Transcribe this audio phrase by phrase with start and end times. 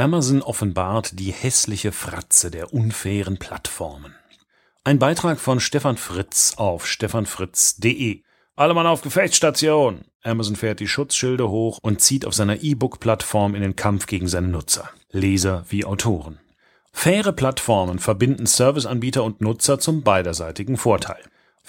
[0.00, 4.14] Amazon offenbart die hässliche Fratze der unfairen Plattformen.
[4.82, 8.22] Ein Beitrag von Stefan Fritz auf stefanfritz.de.
[8.56, 10.06] Alle Mann auf Gefechtsstation!
[10.22, 14.48] Amazon fährt die Schutzschilde hoch und zieht auf seiner E-Book-Plattform in den Kampf gegen seine
[14.48, 16.40] Nutzer, Leser wie Autoren.
[16.92, 21.22] Faire Plattformen verbinden Serviceanbieter und Nutzer zum beiderseitigen Vorteil.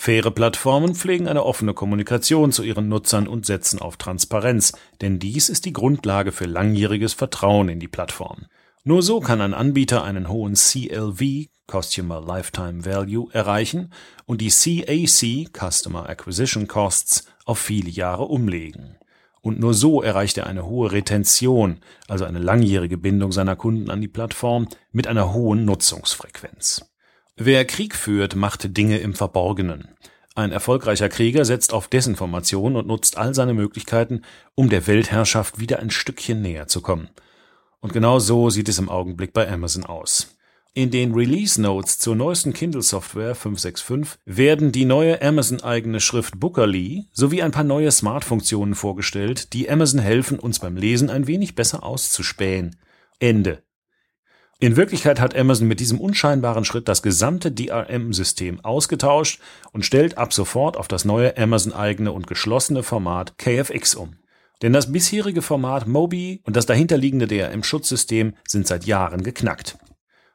[0.03, 5.47] Faire Plattformen pflegen eine offene Kommunikation zu ihren Nutzern und setzen auf Transparenz, denn dies
[5.47, 8.47] ist die Grundlage für langjähriges Vertrauen in die Plattform.
[8.83, 13.93] Nur so kann ein Anbieter einen hohen CLV Customer Lifetime Value erreichen
[14.25, 18.97] und die CAC Customer Acquisition Costs auf viele Jahre umlegen.
[19.41, 24.01] Und nur so erreicht er eine hohe Retention, also eine langjährige Bindung seiner Kunden an
[24.01, 26.90] die Plattform mit einer hohen Nutzungsfrequenz.
[27.35, 29.89] Wer Krieg führt, macht Dinge im Verborgenen.
[30.35, 34.21] Ein erfolgreicher Krieger setzt auf Desinformation und nutzt all seine Möglichkeiten,
[34.55, 37.09] um der Weltherrschaft wieder ein Stückchen näher zu kommen.
[37.79, 40.35] Und genau so sieht es im Augenblick bei Amazon aus.
[40.73, 47.41] In den Release Notes zur neuesten Kindle-Software 565 werden die neue Amazon-eigene Schrift Bookerly sowie
[47.41, 52.77] ein paar neue Smart-Funktionen vorgestellt, die Amazon helfen, uns beim Lesen ein wenig besser auszuspähen.
[53.19, 53.63] Ende.
[54.63, 60.33] In Wirklichkeit hat Amazon mit diesem unscheinbaren Schritt das gesamte DRM-System ausgetauscht und stellt ab
[60.33, 64.17] sofort auf das neue Amazon-eigene und geschlossene Format KFX um.
[64.61, 69.79] Denn das bisherige Format Mobi und das dahinterliegende DRM-Schutzsystem sind seit Jahren geknackt.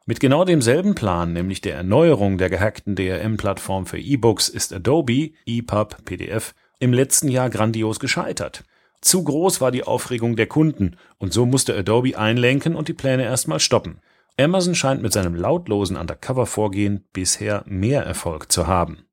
[0.07, 6.05] Mit genau demselben Plan, nämlich der Erneuerung der gehackten DRM-Plattform für E-Books, ist Adobe, EPUB,
[6.05, 8.65] PDF im letzten Jahr grandios gescheitert.
[9.01, 13.23] Zu groß war die Aufregung der Kunden und so musste Adobe einlenken und die Pläne
[13.23, 14.01] erstmal stoppen.
[14.39, 19.07] Amazon scheint mit seinem lautlosen Undercover-Vorgehen bisher mehr Erfolg zu haben.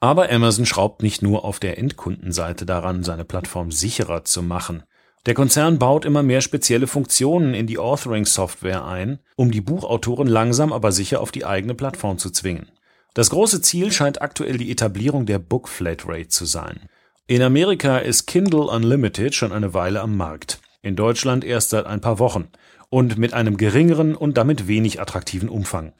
[0.00, 4.82] Aber Amazon schraubt nicht nur auf der Endkundenseite daran, seine Plattform sicherer zu machen.
[5.26, 10.72] Der Konzern baut immer mehr spezielle Funktionen in die Authoring-Software ein, um die Buchautoren langsam
[10.72, 12.66] aber sicher auf die eigene Plattform zu zwingen.
[13.14, 16.80] Das große Ziel scheint aktuell die Etablierung der Book Flatrate zu sein.
[17.28, 22.00] In Amerika ist Kindle Unlimited schon eine Weile am Markt, in Deutschland erst seit ein
[22.00, 22.48] paar Wochen
[22.94, 25.94] und mit einem geringeren und damit wenig attraktiven Umfang.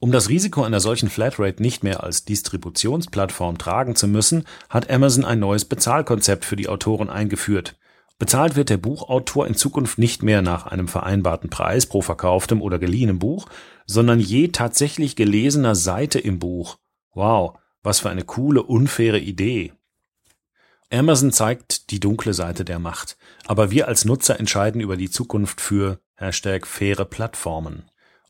[0.00, 5.24] Um das Risiko einer solchen Flatrate nicht mehr als Distributionsplattform tragen zu müssen, hat Amazon
[5.24, 7.78] ein neues Bezahlkonzept für die Autoren eingeführt.
[8.18, 12.80] Bezahlt wird der Buchautor in Zukunft nicht mehr nach einem vereinbarten Preis pro verkauftem oder
[12.80, 13.46] geliehenem Buch,
[13.86, 16.78] sondern je tatsächlich gelesener Seite im Buch.
[17.14, 19.72] Wow, was für eine coole, unfaire Idee.
[20.92, 25.60] Amazon zeigt die dunkle Seite der Macht, aber wir als Nutzer entscheiden über die Zukunft
[25.60, 27.84] für Hashtag faire Plattformen.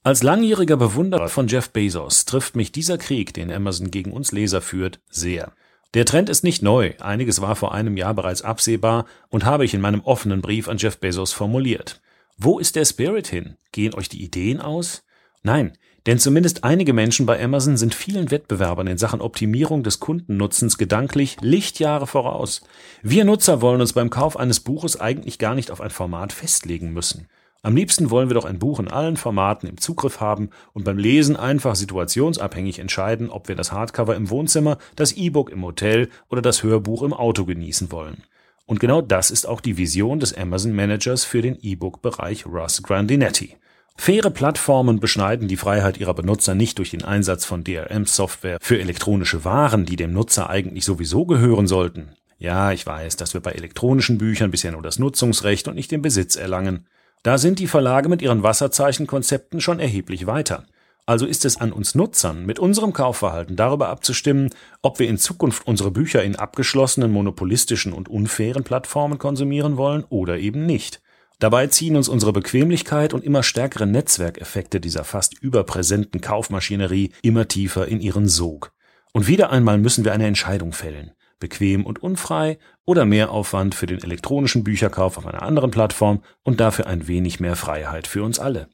[0.04, 4.60] Als langjähriger Bewunderer von Jeff Bezos trifft mich dieser Krieg, den Amazon gegen uns Leser
[4.60, 5.52] führt, sehr.
[5.94, 9.74] Der Trend ist nicht neu, einiges war vor einem Jahr bereits absehbar und habe ich
[9.74, 12.00] in meinem offenen Brief an Jeff Bezos formuliert.
[12.38, 13.56] Wo ist der Spirit hin?
[13.72, 15.02] Gehen euch die Ideen aus?
[15.42, 20.78] Nein, denn zumindest einige Menschen bei Amazon sind vielen Wettbewerbern in Sachen Optimierung des Kundennutzens
[20.78, 22.62] gedanklich Lichtjahre voraus.
[23.02, 26.92] Wir Nutzer wollen uns beim Kauf eines Buches eigentlich gar nicht auf ein Format festlegen
[26.92, 27.26] müssen.
[27.62, 30.96] Am liebsten wollen wir doch ein Buch in allen Formaten im Zugriff haben und beim
[30.96, 36.40] Lesen einfach situationsabhängig entscheiden, ob wir das Hardcover im Wohnzimmer, das E-Book im Hotel oder
[36.40, 38.24] das Hörbuch im Auto genießen wollen.
[38.64, 43.56] Und genau das ist auch die Vision des Amazon Managers für den E-Book-Bereich Russ Grandinetti.
[43.96, 49.44] Faire Plattformen beschneiden die Freiheit ihrer Benutzer nicht durch den Einsatz von DRM-Software für elektronische
[49.44, 52.12] Waren, die dem Nutzer eigentlich sowieso gehören sollten.
[52.38, 56.00] Ja, ich weiß, dass wir bei elektronischen Büchern bisher nur das Nutzungsrecht und nicht den
[56.00, 56.86] Besitz erlangen.
[57.22, 60.64] Da sind die Verlage mit ihren Wasserzeichenkonzepten schon erheblich weiter.
[61.04, 64.48] Also ist es an uns Nutzern, mit unserem Kaufverhalten darüber abzustimmen,
[64.80, 70.38] ob wir in Zukunft unsere Bücher in abgeschlossenen, monopolistischen und unfairen Plattformen konsumieren wollen oder
[70.38, 71.02] eben nicht.
[71.38, 77.86] Dabei ziehen uns unsere Bequemlichkeit und immer stärkere Netzwerkeffekte dieser fast überpräsenten Kaufmaschinerie immer tiefer
[77.86, 78.72] in ihren Sog.
[79.12, 83.86] Und wieder einmal müssen wir eine Entscheidung fällen bequem und unfrei oder mehr Aufwand für
[83.86, 88.38] den elektronischen Bücherkauf auf einer anderen Plattform und dafür ein wenig mehr Freiheit für uns
[88.38, 88.68] alle.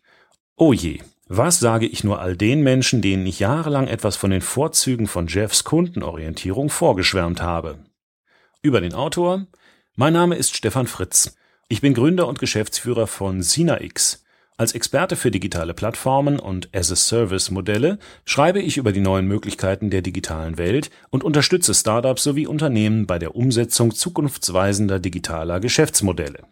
[0.56, 4.43] Oh je, was sage ich nur all den Menschen, denen ich jahrelang etwas von den
[4.43, 7.79] Vorzügen von Jeffs Kundenorientierung vorgeschwärmt habe?
[8.62, 9.46] Über den Autor.
[9.94, 11.37] Mein Name ist Stefan Fritz.
[11.69, 14.25] Ich bin Gründer und Geschäftsführer von SinaX,
[14.58, 20.56] als Experte für digitale Plattformen und As-a-Service-Modelle schreibe ich über die neuen Möglichkeiten der digitalen
[20.56, 26.44] Welt und unterstütze Startups sowie Unternehmen bei der Umsetzung zukunftsweisender digitaler Geschäftsmodelle.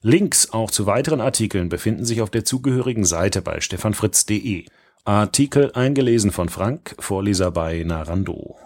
[0.00, 4.66] Links auch zu weiteren Artikeln befinden sich auf der zugehörigen Seite bei stefanfritz.de.
[5.04, 8.56] Artikel eingelesen von Frank, Vorleser bei Narando